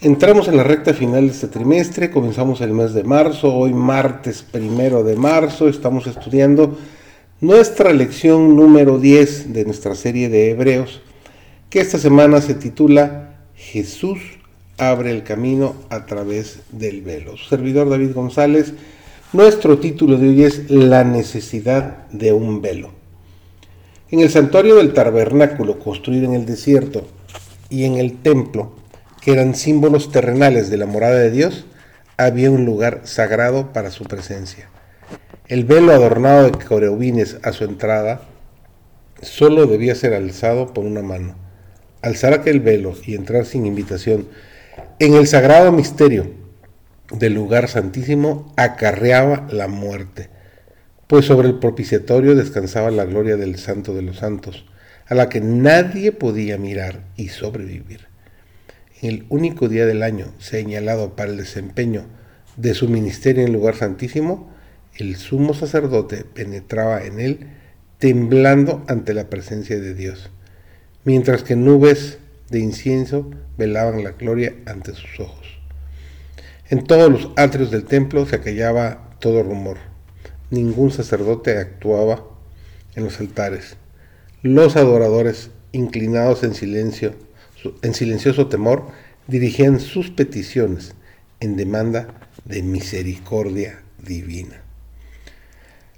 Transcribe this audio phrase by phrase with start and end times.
[0.00, 4.42] Entramos en la recta final de este trimestre, comenzamos el mes de marzo, hoy martes
[4.42, 6.76] primero de marzo, estamos estudiando
[7.40, 11.02] nuestra lección número 10 de nuestra serie de Hebreos,
[11.70, 14.18] que esta semana se titula Jesús
[14.78, 17.36] abre el camino a través del velo.
[17.36, 18.74] Su servidor David González,
[19.32, 22.90] nuestro título de hoy es La necesidad de un velo.
[24.10, 27.06] En el santuario del tabernáculo construido en el desierto
[27.70, 28.72] y en el templo,
[29.22, 31.64] que eran símbolos terrenales de la morada de Dios,
[32.16, 34.68] había un lugar sagrado para su presencia.
[35.46, 38.22] El velo adornado de querubines a su entrada
[39.22, 41.36] solo debía ser alzado por una mano.
[42.02, 44.26] Alzar aquel velo y entrar sin invitación
[44.98, 46.32] en el sagrado misterio
[47.12, 50.30] del lugar santísimo acarreaba la muerte,
[51.06, 54.66] pues sobre el propiciatorio descansaba la gloria del Santo de los Santos,
[55.06, 58.11] a la que nadie podía mirar y sobrevivir
[59.02, 62.04] el único día del año señalado para el desempeño
[62.56, 64.50] de su ministerio en el lugar santísimo,
[64.96, 67.48] el sumo sacerdote penetraba en él
[67.98, 70.30] temblando ante la presencia de Dios,
[71.04, 75.46] mientras que nubes de incienso velaban la gloria ante sus ojos.
[76.68, 79.78] En todos los atrios del templo se acallaba todo rumor.
[80.50, 82.24] Ningún sacerdote actuaba
[82.94, 83.76] en los altares.
[84.42, 87.14] Los adoradores, inclinados en silencio,
[87.82, 88.88] en silencioso temor,
[89.26, 90.94] dirigían sus peticiones
[91.40, 94.62] en demanda de misericordia divina.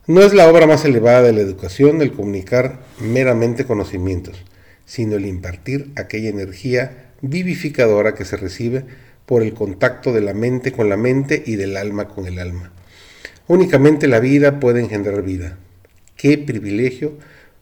[0.07, 4.45] No es la obra más elevada de la educación el comunicar meramente conocimientos,
[4.85, 8.85] sino el impartir aquella energía vivificadora que se recibe
[9.25, 12.73] por el contacto de la mente con la mente y del alma con el alma.
[13.47, 15.59] Únicamente la vida puede engendrar vida.
[16.17, 17.19] Qué privilegio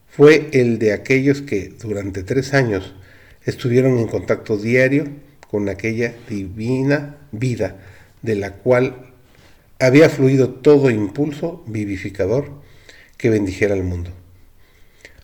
[0.09, 2.93] fue el de aquellos que durante tres años
[3.45, 5.05] estuvieron en contacto diario
[5.49, 7.77] con aquella divina vida
[8.21, 9.13] de la cual
[9.79, 12.51] había fluido todo impulso vivificador
[13.17, 14.11] que bendijera al mundo.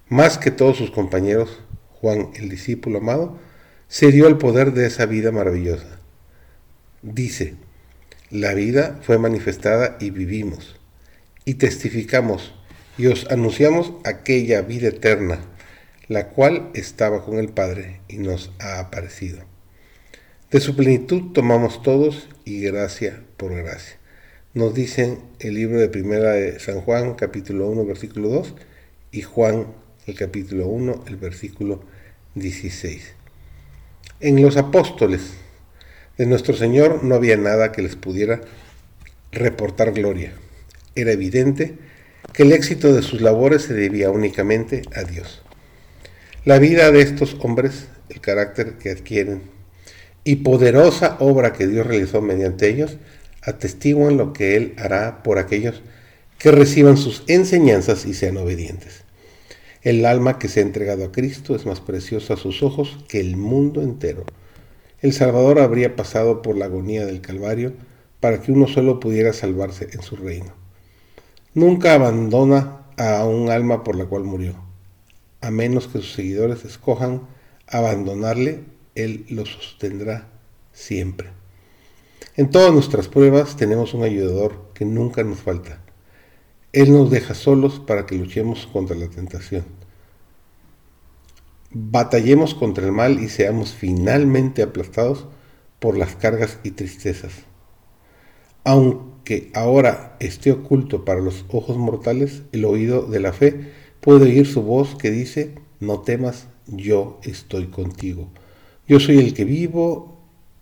[0.08, 1.60] Más que todos sus compañeros,
[2.02, 3.38] Juan el discípulo amado,
[3.88, 6.00] se dio el poder de esa vida maravillosa.
[7.02, 7.56] Dice,
[8.30, 10.76] la vida fue manifestada y vivimos,
[11.46, 12.54] y testificamos
[12.98, 15.40] y os anunciamos aquella vida eterna
[16.10, 19.40] la cual estaba con el Padre y nos ha aparecido.
[20.50, 23.98] De su plenitud tomamos todos y gracia por gracia.
[24.56, 28.56] Nos dicen el libro de primera de San Juan, capítulo 1, versículo 2,
[29.12, 29.68] y Juan,
[30.08, 31.84] el capítulo 1, el versículo
[32.34, 33.14] 16.
[34.20, 35.34] En los apóstoles
[36.18, 38.42] de nuestro Señor no había nada que les pudiera
[39.32, 40.34] reportar gloria.
[40.96, 41.76] Era evidente
[42.34, 45.44] que el éxito de sus labores se debía únicamente a Dios.
[46.50, 49.44] La vida de estos hombres, el carácter que adquieren
[50.24, 52.98] y poderosa obra que Dios realizó mediante ellos,
[53.44, 55.84] atestiguan lo que Él hará por aquellos
[56.40, 59.04] que reciban sus enseñanzas y sean obedientes.
[59.84, 63.20] El alma que se ha entregado a Cristo es más preciosa a sus ojos que
[63.20, 64.26] el mundo entero.
[65.02, 67.74] El Salvador habría pasado por la agonía del Calvario
[68.20, 70.56] para que uno solo pudiera salvarse en su reino.
[71.54, 74.69] Nunca abandona a un alma por la cual murió
[75.42, 77.22] a menos que sus seguidores escojan
[77.68, 78.64] abandonarle,
[78.96, 80.28] Él lo sostendrá
[80.74, 81.30] siempre.
[82.36, 85.82] En todas nuestras pruebas tenemos un ayudador que nunca nos falta.
[86.72, 89.66] Él nos deja solos para que luchemos contra la tentación.
[91.72, 95.28] Batallemos contra el mal y seamos finalmente aplastados
[95.80, 97.32] por las cargas y tristezas.
[98.64, 104.48] Aunque ahora esté oculto para los ojos mortales, el oído de la fe Puedo oír
[104.48, 108.30] su voz que dice, no temas, yo estoy contigo.
[108.88, 110.18] Yo soy el que vivo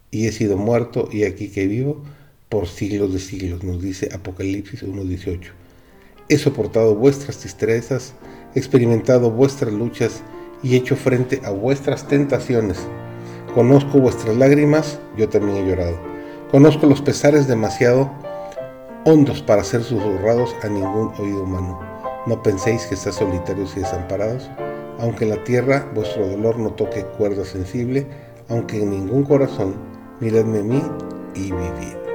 [0.10, 2.04] y he sido muerto y aquí que vivo
[2.50, 5.52] por siglos de siglos, nos dice Apocalipsis 1.18.
[6.30, 8.16] He soportado vuestras tristezas,
[8.56, 10.24] experimentado vuestras luchas
[10.64, 12.80] y hecho frente a vuestras tentaciones.
[13.54, 16.00] Conozco vuestras lágrimas, yo también he llorado.
[16.52, 18.12] Conozco los pesares demasiado
[19.06, 21.97] hondos para ser susurrados a ningún oído humano.
[22.28, 24.50] No penséis que estáis solitarios y desamparados,
[25.00, 28.06] aunque en la tierra vuestro dolor no toque cuerda sensible,
[28.50, 29.76] aunque en ningún corazón,
[30.20, 30.84] miradme a mí
[31.36, 32.07] y vivid.